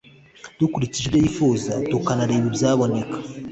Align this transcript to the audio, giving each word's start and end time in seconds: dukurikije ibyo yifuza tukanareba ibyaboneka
dukurikije 0.59 1.05
ibyo 1.07 1.19
yifuza 1.23 1.73
tukanareba 1.91 2.45
ibyaboneka 2.51 3.15